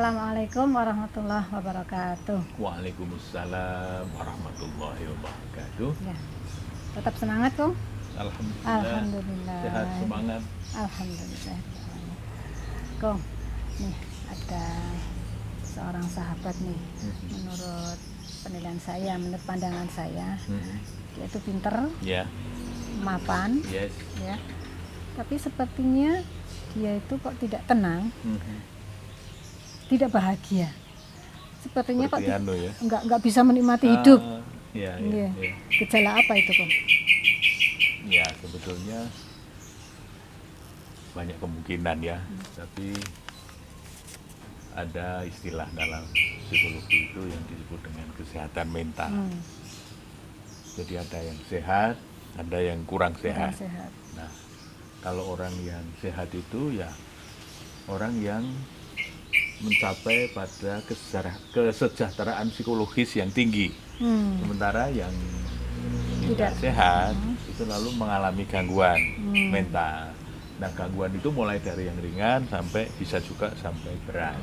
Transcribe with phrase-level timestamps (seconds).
[0.00, 2.40] Assalamualaikum warahmatullahi wabarakatuh.
[2.56, 5.92] Waalaikumsalam warahmatullahi wabarakatuh.
[6.08, 6.16] Ya.
[6.96, 7.76] Tetap semangat, Kong.
[8.16, 8.80] Alhamdulillah.
[8.80, 9.60] Alhamdulillah.
[9.60, 10.42] Sehat semangat.
[10.72, 11.58] Alhamdulillah.
[12.96, 13.20] Kong,
[13.76, 13.96] nih
[14.32, 14.64] ada
[15.68, 16.80] seorang sahabat nih.
[16.80, 17.28] Mhm.
[17.36, 17.98] Menurut
[18.40, 20.76] penilaian saya, menurut pandangan saya, Mhm.
[21.12, 22.24] dia itu pinter, Ya,
[23.04, 23.92] mapan, yes.
[24.16, 24.40] ya.
[25.20, 26.24] Tapi sepertinya
[26.72, 28.69] dia itu kok tidak tenang, Mhm.
[29.90, 30.70] Tidak bahagia.
[31.60, 32.72] Sepertinya kok Seperti ti- anu ya.
[32.78, 34.20] nggak nggak bisa menikmati hidup.
[34.22, 34.40] Ah,
[34.72, 35.28] ya, ya, Iya.
[35.34, 35.52] ya.
[35.76, 36.70] Gejala apa itu, Kong?
[38.06, 39.10] Ya, sebetulnya
[41.10, 42.40] banyak kemungkinan ya, Hmm.
[42.56, 42.94] tapi
[44.72, 46.06] ada istilah dalam
[46.46, 49.10] psikologi itu yang disebut dengan kesehatan mental.
[49.10, 49.38] Hmm,
[50.70, 51.94] Jadi ada yang sehat,
[52.38, 53.52] ada yang kurang kurang sehat.
[53.58, 53.90] sehat.
[54.14, 54.30] Nah,
[55.02, 56.88] kalau orang yang sehat itu ya
[57.84, 58.46] orang yang
[59.60, 63.70] mencapai pada kesejahteraan, kesejahteraan psikologis yang tinggi.
[64.00, 64.40] Hmm.
[64.40, 65.12] Sementara yang
[66.20, 66.36] Tidak.
[66.36, 67.36] tidak sehat Hmm.
[67.36, 69.48] itu lalu mengalami gangguan Hmm.
[69.52, 70.12] mental.
[70.60, 74.36] Nah, gangguan itu mulai dari yang ringan sampai bisa juga sampai berat.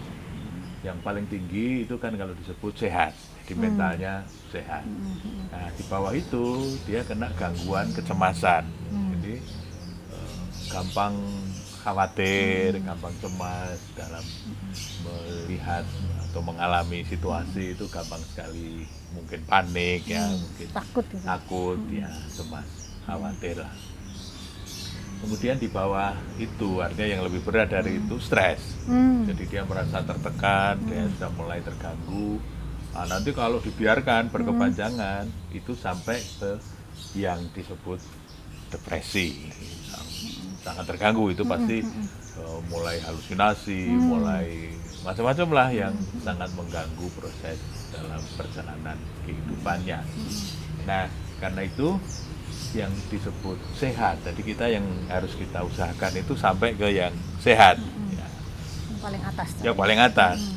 [0.82, 3.14] Yang paling tinggi itu kan kalau disebut sehat,
[3.46, 3.62] di Hmm.
[3.66, 4.86] mentalnya sehat.
[4.86, 5.50] Hmm.
[5.50, 6.46] Nah, di bawah itu
[6.86, 8.66] dia kena gangguan kecemasan.
[8.90, 9.14] Hmm.
[9.18, 9.42] Jadi
[10.14, 11.14] eh, gampang
[11.88, 12.84] khawatir, Hmm.
[12.84, 14.26] gampang cemas dalam
[15.08, 15.88] melihat
[16.28, 18.84] atau mengalami situasi itu gampang sekali
[19.16, 20.44] mungkin panik ya, Hmm.
[20.44, 21.24] mungkin Takut gitu.
[21.24, 22.70] takut ya, cemas,
[23.08, 23.72] khawatir lah.
[25.18, 28.78] Kemudian di bawah itu artinya yang lebih berat dari itu stres.
[28.86, 29.26] Hmm.
[29.26, 32.38] Jadi dia merasa tertekan, dia sudah mulai terganggu.
[32.94, 36.52] Nah, nanti kalau dibiarkan berkepanjangan itu sampai ke
[37.16, 37.98] yang disebut
[38.70, 39.50] depresi.
[40.68, 47.56] Sangat terganggu itu pasti eh, mulai halusinasi, mulai macam-macam lah yang sangat mengganggu proses
[47.88, 50.00] dalam perjalanan kehidupannya.
[50.84, 51.96] Nah, karena itu
[52.76, 54.20] yang disebut sehat.
[54.22, 57.80] Jadi kita yang harus kita usahakan itu sampai ke yang sehat.
[58.12, 58.28] Ya
[58.92, 59.48] Yang paling atas.
[59.58, 59.82] yang tadi.
[59.82, 60.56] paling atas Hmm.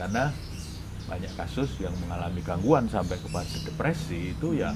[0.00, 0.24] karena
[1.04, 4.72] banyak kasus yang mengalami gangguan sampai kepada depresi itu ya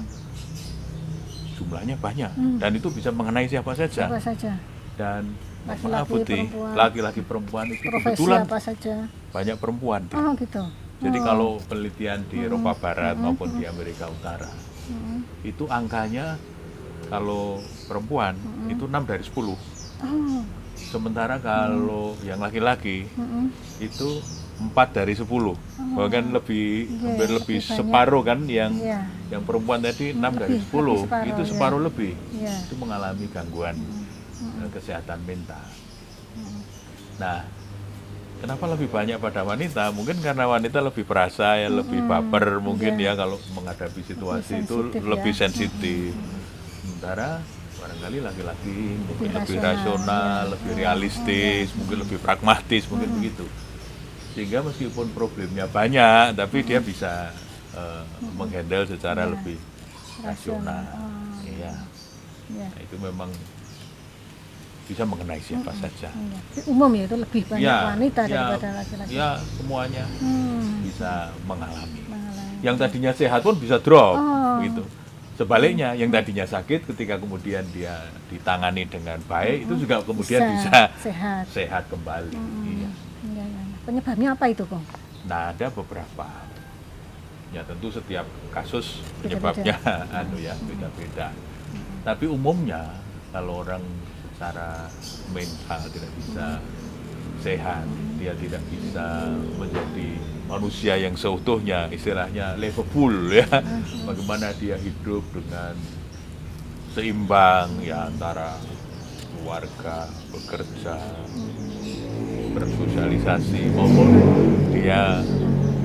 [1.57, 2.57] jumlahnya banyak Hmm.
[2.57, 4.53] dan itu bisa mengenai siapa saja Apa saja?
[4.97, 5.23] Dan
[5.63, 6.73] Laki-laki, Putih, perempuan.
[6.73, 8.95] laki-laki perempuan itu Profesi kebetulan apa saja?
[9.29, 10.01] banyak perempuan.
[10.11, 10.63] Oh gitu.
[10.97, 11.23] jadi Oh.
[11.23, 13.29] kalau penelitian di Eropa Barat Hmm.
[13.29, 14.49] maupun di Amerika Utara
[14.87, 15.21] Hmm.
[15.43, 16.41] itu angkanya
[17.05, 18.65] kalau perempuan Hmm.
[18.67, 19.53] itu 6 dari 10
[19.99, 20.41] Oh.
[20.75, 23.51] sementara kalau yang laki-laki Hmm.
[23.77, 24.23] itu
[24.57, 25.53] empat dari sepuluh
[25.93, 29.05] bahkan lebih Iya, hampir lebih lebih separuh kan yang Iya.
[29.27, 31.49] yang perempuan tadi enam Lebih, dari sepuluh lebih separuh, itu iya.
[31.51, 32.53] separuh lebih Iya.
[32.63, 33.96] itu mengalami gangguan Hmm.
[34.37, 35.65] Eh, kesehatan mental
[36.37, 36.61] Hmm.
[37.17, 37.41] nah
[38.37, 43.17] kenapa lebih banyak pada wanita mungkin karena wanita lebih perasa ya lebih baper mungkin iya.
[43.17, 45.39] ya kalau menghadapi situasi itu sensitif lebih ya.
[45.41, 46.13] sensitif
[46.77, 47.41] sementara
[47.77, 50.51] barangkali laki-laki mungkin Lebih lebih rasional, rasional, ya.
[50.53, 53.45] lebih realistis, mungkin lebih pragmatis, mungkin begitu.
[54.33, 57.29] Sehingga meskipun problemnya banyak, tapi dia bisa
[57.73, 59.33] eh, menghandle secara Ya.
[59.33, 59.57] lebih
[60.21, 60.25] Rasional.
[60.25, 60.83] rasional.
[60.89, 61.45] Oh.
[61.45, 61.73] Iya.
[62.49, 62.65] Iya.
[62.65, 63.29] Nah, itu memang
[64.87, 66.07] bisa mengenai siapa saja.
[66.09, 66.39] Iya.
[66.55, 69.11] Tapi Umum ya itu lebih banyak Ya, wanita ya, daripada laki-laki.
[69.13, 70.81] Ya, semuanya Hmm.
[70.81, 71.11] bisa
[71.43, 72.01] mengalami.
[72.07, 72.55] Mengalami.
[72.63, 74.57] Yang tadinya sehat pun bisa drop, Oh.
[74.63, 74.83] gitu.
[75.37, 77.93] Sebaliknya, yang tadinya sakit ketika kemudian dia
[78.27, 81.43] ditangani dengan baik, itu juga kemudian bisa, sehat.
[81.53, 82.33] sehat kembali.
[82.33, 82.65] Hmm.
[82.65, 82.89] Iya.
[83.85, 84.81] Penyebabnya apa itu, Kong?
[85.29, 86.25] Nah, ada beberapa.
[87.47, 89.79] Ya tentu setiap kasus penyebabnya
[90.19, 91.31] anu ya beda-beda.
[92.03, 92.91] Tapi umumnya
[93.31, 93.79] kalau orang
[94.37, 94.85] secara
[95.33, 96.61] mental tidak bisa
[97.41, 97.89] sehat,
[98.21, 100.09] dia tidak bisa menjadi
[100.45, 103.49] manusia yang seutuhnya, istilahnya livable ya.
[104.05, 105.73] Bagaimana dia hidup dengan
[106.93, 108.61] seimbang ya antara
[109.33, 111.01] keluarga, bekerja,
[112.53, 114.09] bersosialisasi maupun
[114.69, 115.25] dia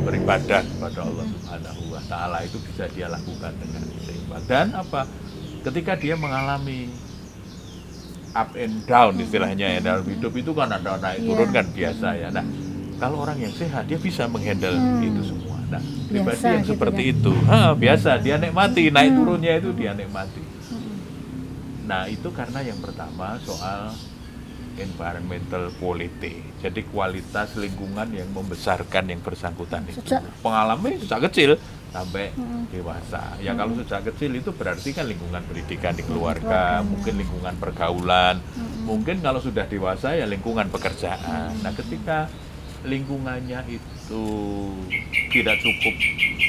[0.04, 4.44] beribadah kepada Allah Subhanahu wa taala itu bisa dia lakukan dengan seimbang.
[4.44, 5.08] Dan apa?
[5.64, 6.92] Ketika dia mengalami
[8.32, 11.28] up and down istilahnya ya dalam hidup itu kan ada naik Iya.
[11.28, 12.28] turun kan biasa ya.
[12.28, 12.44] Nah,
[12.96, 15.02] kalau orang yang sehat dia bisa menghandle Hmm.
[15.02, 15.56] itu semua.
[15.68, 17.12] Nah, pribadi Biasa yang gitu seperti ya.
[17.14, 19.18] itu, ha, biasa dia nikmati naik Hmm.
[19.18, 20.42] turunnya itu dia nikmati.
[20.68, 20.96] Hmm.
[21.84, 23.92] Nah, itu karena yang pertama soal
[24.74, 26.40] environmental quality.
[26.58, 30.00] Jadi kualitas lingkungan yang membesarkan yang bersangkutan itu.
[30.00, 31.50] Sejak- Pengalaman sejak kecil
[31.92, 32.64] sampai Hmm.
[32.72, 33.36] dewasa.
[33.38, 36.88] Ya kalau sejak kecil itu berarti kan lingkungan pendidikan di keluarga, Keluarganya.
[36.88, 38.88] mungkin lingkungan pergaulan, Hmm.
[38.88, 41.52] mungkin kalau sudah dewasa ya lingkungan pekerjaan.
[41.60, 42.32] Nah, ketika
[42.82, 44.24] lingkungannya itu
[45.30, 45.94] tidak cukup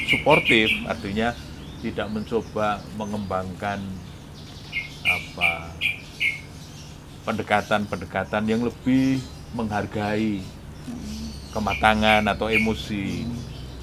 [0.08, 1.30] suportif, artinya
[1.78, 3.78] tidak mencoba mengembangkan
[5.04, 5.68] apa
[7.22, 9.20] pendekatan-pendekatan yang lebih
[9.52, 10.40] menghargai
[11.52, 13.24] kematangan atau emosi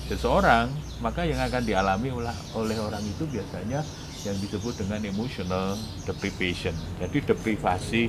[0.05, 0.67] seseorang,
[1.01, 3.81] maka yang akan dialami oleh, orang itu biasanya
[4.21, 5.73] yang disebut dengan emotional
[6.05, 6.77] deprivation.
[7.01, 8.03] Jadi deprivasi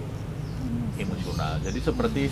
[1.00, 1.56] emosional.
[1.65, 2.23] Jadi seperti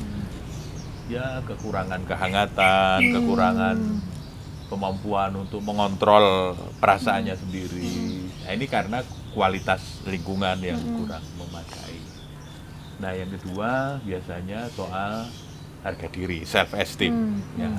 [1.09, 3.15] ya kekurangan kehangatan, Hmm.
[3.17, 3.77] kekurangan
[4.71, 7.91] kemampuan untuk mengontrol perasaannya sendiri.
[8.47, 9.03] Nah, ini karena
[9.35, 11.03] kualitas lingkungan yang Hmm.
[11.03, 11.99] kurang memadai.
[13.01, 15.27] Nah, yang kedua biasanya soal
[15.81, 17.11] harga diri, self esteem.
[17.11, 17.73] Hmm, Ya.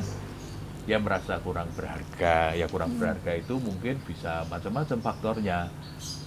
[0.91, 0.99] Hmm.
[0.99, 2.51] Dia merasa kurang berharga.
[2.51, 5.71] Ya kurang berharga itu mungkin bisa macam-macam faktornya.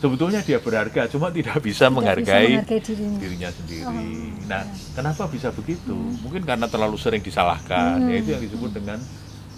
[0.01, 3.19] Sebetulnya dia berharga, cuma tidak bisa Tidak menghargai bisa menghargai dirinya.
[3.21, 3.85] dirinya sendiri.
[3.85, 4.73] Oh, nah, ya.
[4.97, 5.97] kenapa bisa begitu?
[6.25, 8.01] Mungkin karena terlalu sering disalahkan.
[8.01, 8.09] Hmm.
[8.09, 8.99] Yaitu yang disebut dengan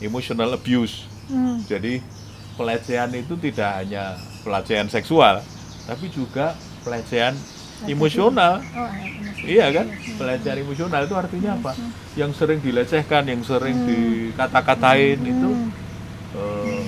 [0.02, 1.06] emotional abuse.
[1.30, 1.62] Hmm.
[1.66, 2.02] Jadi
[2.58, 5.42] pelecehan itu tidak hanya pelecehan seksual,
[5.86, 6.54] tapi juga
[6.86, 7.34] pelecehan
[7.84, 8.62] emosional.
[8.74, 9.25] Oh, emosi.
[9.42, 9.86] Iya kan?
[9.90, 10.16] Hmm.
[10.16, 11.72] Pelecehan emosional itu artinya apa?
[12.16, 15.70] Yang sering dilecehkan, yang sering dikata-katain itu Hmm.
[16.36, 16.82] eh,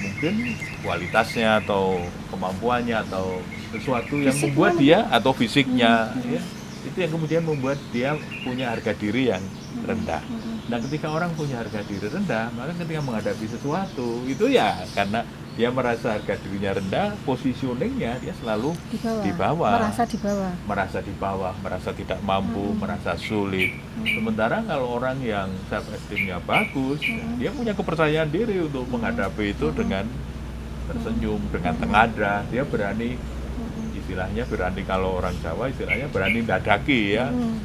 [0.00, 0.34] mungkin
[0.80, 2.00] kualitasnya atau
[2.32, 6.34] kemampuannya atau sesuatu yang Fisiknya membuat dia atau fisiknya Hmm.
[6.36, 6.42] ya
[6.80, 9.44] itu yang kemudian membuat dia punya harga diri yang
[9.84, 10.24] rendah.
[10.24, 10.64] Hmm.
[10.72, 15.20] Nah, ketika orang punya harga diri rendah, maka ketika menghadapi sesuatu itu ya karena
[15.60, 19.20] dia merasa harga dirinya rendah, positioningnya dia selalu di bawah.
[19.20, 19.72] di bawah.
[19.76, 20.52] Merasa di bawah.
[20.64, 22.80] merasa di bawah, merasa tidak mampu, Hmm.
[22.80, 23.76] merasa sulit.
[24.00, 27.36] Sementara kalau orang yang self esteemnya bagus, Hmm.
[27.36, 30.08] dia punya kepercayaan diri untuk menghadapi itu dengan
[30.88, 33.92] tersenyum, dengan tengadra, dia berani Hmm.
[33.92, 37.28] istilahnya berani kalau orang Jawa istilahnya berani dadaki ya.
[37.28, 37.60] Hmm.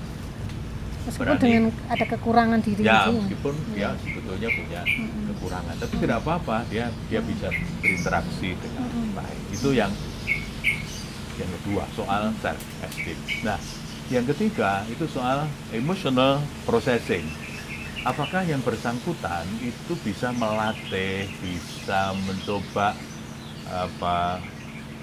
[1.06, 1.44] Meskipun Berani.
[1.46, 3.13] dengan ada kekurangan diri Ya, itu.
[3.22, 3.90] meskipun dia Iya.
[4.02, 5.25] sebetulnya punya Hmm.
[5.30, 7.48] kekurangan, tapi tidak apa-apa, dia dia bisa
[7.78, 9.13] berinteraksi dengan Hmm.
[9.13, 9.40] baik.
[9.54, 9.92] Itu yang
[11.36, 13.19] yang kedua soal self esteem.
[13.44, 13.60] Nah,
[14.07, 17.28] yang ketiga itu soal emotional processing.
[18.02, 22.94] Apakah yang bersangkutan itu bisa melatih, bisa mencoba
[23.66, 24.38] apa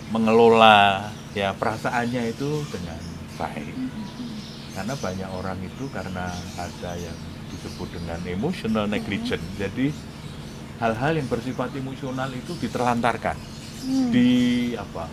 [0.08, 2.98] mengelola ya perasaannya itu dengan
[3.34, 3.74] baik.
[4.72, 7.16] Karena banyak orang itu karena ada yang
[7.52, 9.44] disebut dengan emotional negligence.
[9.60, 9.92] Jadi
[10.80, 13.36] hal-hal yang bersifat emosional itu diterlantarkan,
[13.82, 14.08] Hmm.
[14.08, 14.28] di
[14.74, 15.06] apa?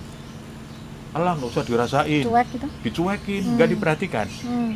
[1.09, 2.67] Alah nggak usah dirasain, cuek gitu.
[2.85, 3.53] dicuekin, Hmm.
[3.59, 4.27] nggak diperhatikan.
[4.45, 4.73] Hmm.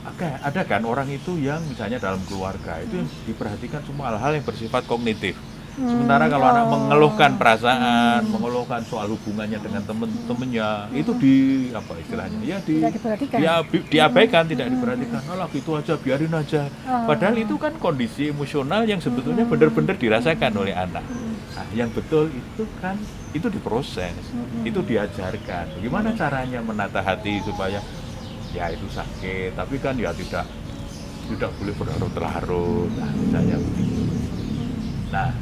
[0.00, 4.46] Oke, ada kan orang itu yang misalnya dalam keluarga itu yang diperhatikan semua hal-hal yang
[4.46, 5.36] bersifat kognitif.
[5.76, 6.70] Sementara kalau anak Oh.
[6.74, 8.32] mengeluhkan perasaan, Hmm.
[8.34, 11.34] mengeluhkan soal hubungannya dengan temen-temennya, itu di
[11.70, 12.38] apa istilahnya?
[12.42, 15.20] Ya di dia- diabaikan, tidak diperhatikan.
[15.30, 16.62] Alah gitu aja, biarin aja.
[16.84, 17.06] Oh.
[17.06, 21.06] Padahal itu kan kondisi emosional yang sebetulnya benar-benar dirasakan oleh anak.
[21.06, 21.38] Hmm.
[21.54, 22.96] Nah, yang betul itu kan
[23.30, 24.66] itu diproses, Mm-mm.
[24.66, 25.78] itu diajarkan.
[25.78, 27.78] Bagaimana caranya menata hati supaya
[28.50, 30.50] ya itu sakit, tapi kan ya tidak
[31.30, 32.90] tidak boleh berlarut-larut.
[32.98, 33.99] Nah, misalnya begitu.
[35.10, 35.34] Nah,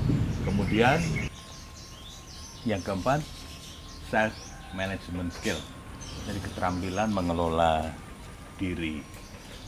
[0.48, 0.96] kemudian
[2.64, 3.20] yang keempat
[4.08, 4.32] self
[4.72, 5.60] management skill.
[6.24, 7.92] Jadi keterampilan mengelola
[8.56, 9.04] diri.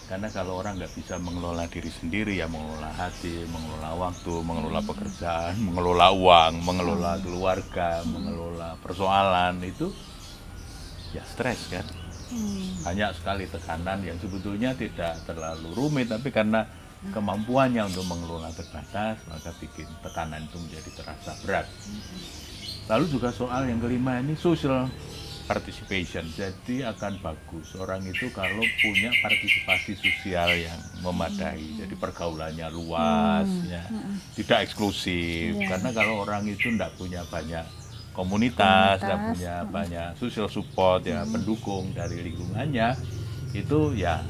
[0.09, 5.55] Karena kalau orang nggak bisa mengelola diri sendiri ya mengelola hati, mengelola waktu, mengelola pekerjaan,
[5.63, 9.95] mengelola uang, mengelola keluarga, mengelola persoalan itu
[11.15, 11.87] ya stres kan.
[12.33, 12.89] Hmm.
[12.89, 16.67] Banyak sekali tekanan yang sebetulnya tidak terlalu rumit tapi karena
[17.09, 21.67] kemampuannya untuk mengelola terbatas maka bikin tekanan itu menjadi terasa berat.
[22.91, 24.91] Lalu juga soal yang kelima ini social
[25.51, 26.23] participation.
[26.31, 31.83] Jadi akan bagus orang itu kalau punya partisipasi sosial yang memadai.
[31.83, 33.83] Jadi pergaulannya luas, ya,
[34.39, 35.59] tidak eksklusif.
[35.59, 35.67] Iya.
[35.75, 37.67] Karena kalau orang itu tidak punya banyak
[38.15, 42.95] komunitas, tidak punya banyak social support ya pendukung dari lingkungannya,
[43.51, 44.23] itu ya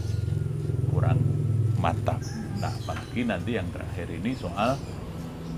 [1.80, 2.20] mantap.
[2.60, 4.76] Nah, apalagi nanti yang terakhir ini soal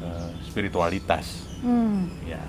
[0.00, 1.50] eh, spiritualitas.
[1.62, 2.06] Hmm.
[2.22, 2.40] Ya,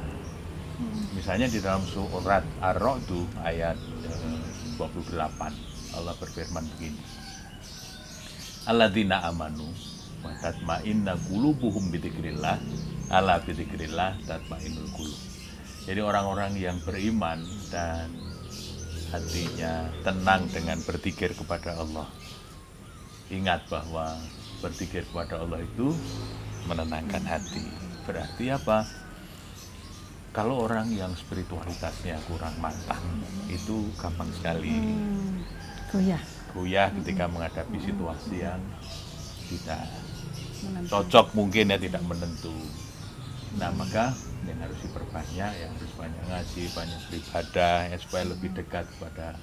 [1.17, 5.17] misalnya di dalam surat Ar-Ra'd itu ayat eh, 28
[5.97, 7.01] Allah berfirman begini.
[8.69, 9.67] Alladzina amanu
[10.23, 12.57] wa tatma'inna qulubuhum bidzikrillah
[13.11, 15.21] ala bidzikrillah tatma'innul qulub.
[15.83, 18.07] Jadi orang-orang yang beriman dan
[19.11, 22.07] hatinya tenang dengan berzikir kepada Allah.
[23.31, 24.19] Ingat bahwa
[24.59, 25.91] berzikir kepada Allah itu
[26.65, 27.63] menenangkan hati.
[28.03, 28.87] Berarti apa?
[30.33, 33.05] Kalau orang yang spiritualitasnya kurang matang,
[33.47, 35.45] itu gampang sekali Hmm.
[35.93, 36.21] Goyah.
[36.57, 38.57] goyah ketika menghadapi situasi yang
[39.45, 39.85] tidak
[40.65, 40.89] menentu.
[40.89, 42.53] cocok mungkin ya tidak menentu.
[43.61, 44.09] Nah maka
[44.49, 49.37] yang harus diperbanyak, yang harus banyak ngaji, banyak beribadah, ya supaya lebih dekat kepada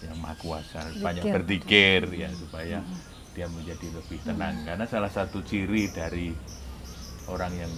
[0.00, 1.34] yang maha kuasa, banyak Zikir.
[1.36, 2.80] berzikir ya supaya
[3.32, 4.64] dia menjadi lebih tenang.
[4.64, 6.34] Karena salah satu ciri dari
[7.26, 7.72] orang yang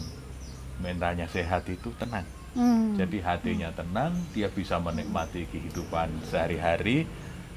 [0.81, 2.25] mentalnya sehat itu tenang.
[2.53, 3.01] Hmm.
[3.01, 7.09] Jadi hatinya tenang, dia bisa menikmati kehidupan sehari-hari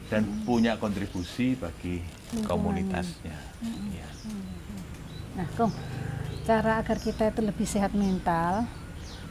[0.08, 2.48] dan punya kontribusi bagi Lingkungannya.
[2.48, 3.38] komunitasnya.
[3.92, 4.08] Ya.
[5.36, 5.74] Nah, Kong,
[6.48, 8.64] cara agar kita itu lebih sehat mental,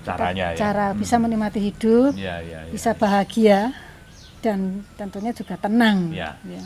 [0.04, 0.68] Caranya ya.
[0.68, 2.72] cara bisa menikmati hidup, Ya, ya, ya.
[2.74, 3.72] bisa bahagia,
[4.44, 6.12] dan tentunya juga tenang.
[6.12, 6.36] Ya.
[6.44, 6.60] Ya.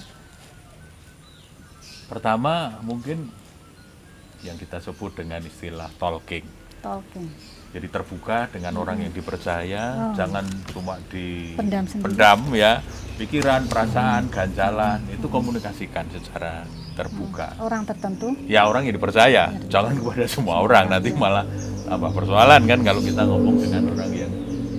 [2.08, 3.28] Pertama mungkin
[4.40, 6.46] yang kita sebut dengan istilah talking.
[6.80, 7.26] Talking.
[7.68, 10.16] Jadi terbuka dengan orang yang dipercaya, Oh.
[10.16, 10.40] jangan
[10.72, 12.04] cuma di Pendam sendiri.
[12.08, 12.80] pendam ya.
[13.20, 16.64] Pikiran, perasaan, ganjalan itu komunikasikan secara
[16.96, 17.52] terbuka.
[17.60, 18.32] Orang tertentu.
[18.48, 21.44] Ya orang yang dipercaya, jangan kepada semua orang nanti malah
[21.90, 24.32] apa persoalan kan kalau kita ngomong dengan orang yang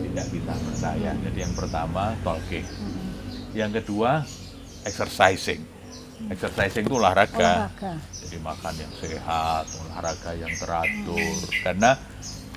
[0.09, 1.12] tidak kita percaya.
[1.13, 2.65] Jadi yang pertama talking.
[3.53, 4.24] Yang kedua
[4.81, 5.62] exercising.
[6.28, 7.72] Exercising itu olahraga.
[7.72, 7.94] Olahraga.
[8.20, 11.38] Jadi makan yang sehat, olahraga yang teratur.
[11.64, 11.96] Karena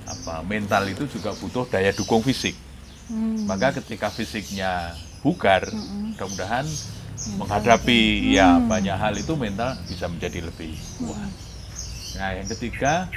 [0.03, 2.59] apa mental itu juga butuh daya dukung fisik.
[3.07, 3.47] Hmm.
[3.47, 4.91] Maka ketika fisiknya
[5.23, 6.67] bugar, mudah-mudahan
[7.39, 11.31] menghadapi ya banyak hal itu mental bisa menjadi lebih kuat.
[12.19, 13.07] Nah, yang ketiga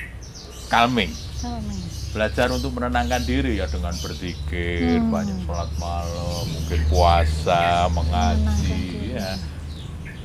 [0.70, 1.10] calming.
[1.42, 1.80] Calming.
[2.14, 5.12] Belajar untuk menenangkan diri ya dengan berzikir, Hmm.
[5.12, 9.36] banyak sholat malam, mungkin puasa, mengaji, ya,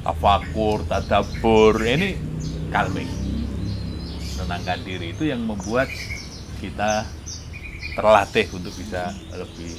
[0.01, 2.17] tafakur, tadabur, ini
[2.74, 3.10] calming.
[4.38, 5.88] Menenangkan diri itu yang membuat
[6.62, 7.05] kita
[7.93, 9.74] terlatih untuk bisa lebih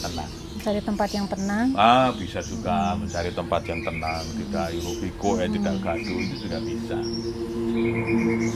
[0.00, 0.30] tenang.
[0.56, 1.68] Cari tempat yang tenang.
[1.78, 6.98] Ah, bisa juga mencari tempat yang tenang, tidak irobiko, eh, tidak gaduh, itu juga bisa.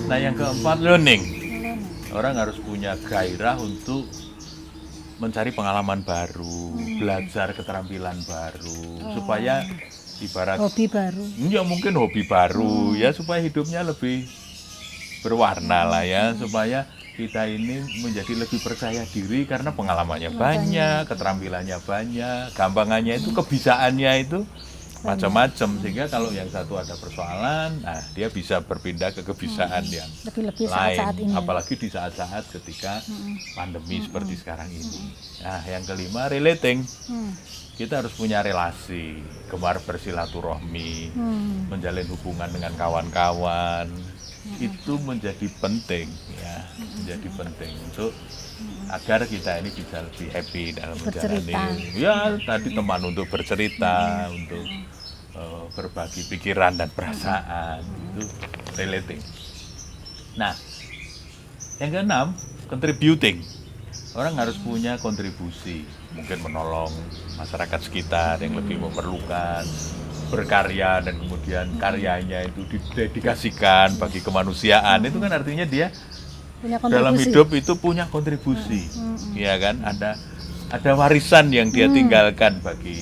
[0.09, 1.23] Nah, yang keempat, learning.
[2.11, 4.11] Orang harus punya gairah untuk
[5.23, 9.63] mencari pengalaman baru, belajar keterampilan baru, supaya
[10.21, 11.25] ibarat Hobi baru.
[11.49, 14.29] ya mungkin hobi baru ya supaya hidupnya lebih
[15.21, 16.89] berwarna lah ya supaya
[17.21, 24.41] kita ini menjadi lebih percaya diri karena pengalamannya banyak, keterampilannya banyak, gampangannya itu kebisaannya itu
[25.01, 30.67] macam-macam sehingga kalau yang satu ada persoalan, nah dia bisa berpindah ke kebisaan yang Lebih-lebih
[30.67, 31.33] lain, saat-saat ini.
[31.33, 33.01] apalagi di saat-saat ketika
[33.55, 35.13] pandemi seperti sekarang ini.
[35.41, 37.33] Nah, yang kelima relating, Hmm.
[37.75, 41.73] kita harus punya relasi, gemar bersilaturahmi, Hmm.
[41.73, 43.89] menjalin hubungan dengan kawan-kawan.
[44.57, 46.65] Itu menjadi penting ya
[46.97, 48.09] menjadi penting untuk
[48.91, 51.55] agar kita ini bisa lebih happy dalam menjalani.
[51.95, 54.67] Ya tadi teman untuk bercerita untuk
[55.37, 57.87] eh, berbagi pikiran dan perasaan.
[58.15, 58.27] Itu
[58.75, 59.23] relating.
[60.37, 60.55] Nah
[61.81, 62.27] yang keenam
[62.67, 63.41] contributing.
[64.15, 65.87] Orang harus punya kontribusi.
[66.19, 66.91] Mungkin menolong
[67.39, 69.63] masyarakat sekitar yang lebih memerlukan
[70.31, 75.03] berkarya dan kemudian karyanya itu didedikasikan bagi kemanusiaan.
[75.07, 75.91] Itu kan artinya dia
[76.61, 78.85] Punya dalam hidup itu punya kontribusi.
[78.93, 79.33] Hmm, hmm.
[79.33, 79.81] ya kan?
[79.81, 80.21] Ada
[80.69, 83.01] ada warisan yang dia tinggalkan bagi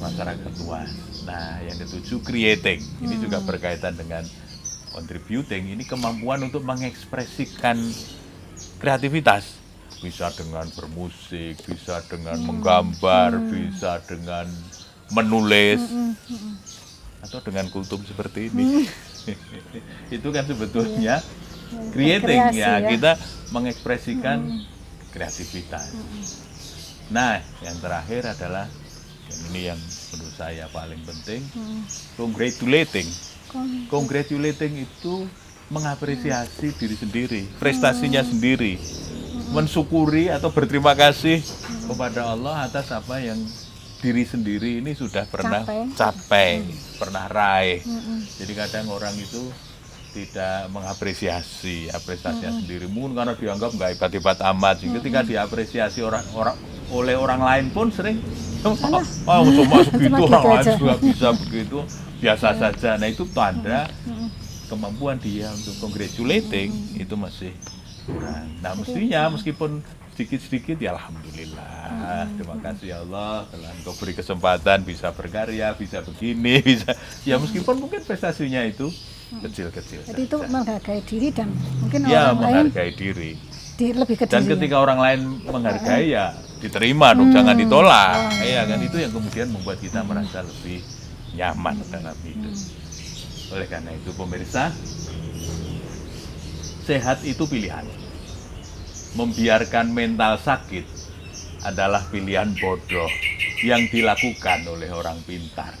[0.00, 0.88] masyarakat luas.
[1.28, 2.80] Nah yang ketujuh creating.
[3.04, 4.24] Ini juga berkaitan dengan
[4.96, 5.76] contributing.
[5.76, 7.76] Ini kemampuan untuk mengekspresikan
[8.80, 9.60] kreativitas.
[10.00, 14.48] Bisa dengan bermusik bisa dengan menggambar bisa dengan
[15.12, 15.80] menulis.
[15.92, 16.54] Hmm, hmm.
[17.24, 18.88] atau dengan kultum seperti ini.
[20.16, 21.20] Itu kan sebetulnya
[21.90, 22.88] creating ya, ya.
[22.90, 23.12] kita
[23.50, 24.38] mengekspresikan
[25.10, 25.94] kreativitas
[27.06, 28.66] nah yang terakhir adalah
[29.24, 31.82] yang ini yang menurut saya paling penting Hmm.
[32.14, 33.08] congratulating
[33.46, 35.14] Kon- congratulating itu
[35.68, 38.76] mengapresiasi diri sendiri prestasinya sendiri
[39.50, 41.40] mensyukuri atau berterima kasih
[41.84, 43.38] kepada Allah atas apa yang
[43.98, 45.88] diri sendiri ini sudah pernah Capai.
[45.94, 46.50] capai,
[46.96, 49.40] pernah raih Hmm, jadi kadang orang itu
[50.14, 52.86] tidak mengapresiasi apresiasinya sendiri.
[52.86, 56.56] Mungkin karena dianggap nggak hebat-hebat amat sih ketika diapresiasi orang orang
[56.94, 58.22] oleh orang lain pun sering
[58.62, 58.76] oh,
[59.26, 61.78] oh cuma segitu Cuma orang lain aja." juga bisa begitu
[62.22, 62.90] biasa saja.
[62.94, 63.90] Nah itu tanda
[64.70, 67.50] kemampuan dia untuk congratulating itu masih
[68.06, 68.46] kurang.
[68.62, 69.82] Nah mestinya meskipun
[70.14, 72.30] sedikit-sedikit ya alhamdulillah.
[72.38, 76.94] Terima kasih ya Allah telah engkau beri kesempatan bisa berkarya bisa begini bisa
[77.26, 78.94] ya meskipun mungkin prestasinya itu
[79.42, 81.48] kecil-kecil Jadi itu menghargai diri dan
[81.82, 83.30] mungkin ya orang lain menghargai diri.
[83.74, 84.52] di, lebih ke dan diri.
[84.54, 86.30] ketika orang lain menghargai ya
[86.62, 88.16] diterima dong jangan ditolak.
[88.40, 90.80] Ya kan itu yang kemudian membuat kita merasa lebih
[91.34, 92.56] nyaman dalam hidup.
[93.52, 94.70] Oleh karena itu pemirsa
[96.86, 97.84] sehat itu pilihan.
[99.14, 100.86] Membiarkan mental sakit
[101.62, 103.08] adalah pilihan bodoh
[103.62, 105.72] yang dilakukan oleh orang pintar.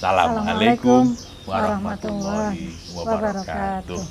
[0.00, 4.02] Assalamualaikum warahmatullahi wabarakatuh.